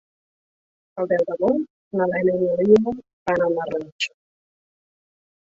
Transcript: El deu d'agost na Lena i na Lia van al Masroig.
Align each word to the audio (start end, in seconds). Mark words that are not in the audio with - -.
El 1.03 1.09
deu 1.11 1.21
d'agost 1.27 1.99
na 1.99 2.07
Lena 2.13 2.33
i 2.39 2.47
na 2.47 2.57
Lia 2.71 2.95
van 2.95 3.45
al 3.49 3.55
Masroig. 3.59 4.09